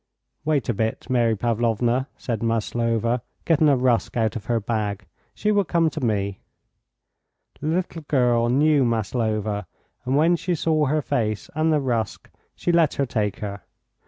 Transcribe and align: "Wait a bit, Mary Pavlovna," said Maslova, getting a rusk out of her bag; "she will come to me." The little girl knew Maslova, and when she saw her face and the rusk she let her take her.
"Wait 0.43 0.67
a 0.67 0.73
bit, 0.73 1.07
Mary 1.11 1.35
Pavlovna," 1.35 2.07
said 2.17 2.41
Maslova, 2.41 3.21
getting 3.45 3.69
a 3.69 3.77
rusk 3.77 4.17
out 4.17 4.35
of 4.35 4.45
her 4.45 4.59
bag; 4.59 5.05
"she 5.35 5.51
will 5.51 5.63
come 5.63 5.91
to 5.91 6.01
me." 6.03 6.39
The 7.59 7.67
little 7.67 8.01
girl 8.07 8.49
knew 8.49 8.83
Maslova, 8.83 9.67
and 10.03 10.15
when 10.17 10.37
she 10.37 10.55
saw 10.55 10.87
her 10.87 11.03
face 11.03 11.51
and 11.53 11.71
the 11.71 11.79
rusk 11.79 12.31
she 12.55 12.71
let 12.71 12.95
her 12.95 13.05
take 13.05 13.41
her. 13.41 13.61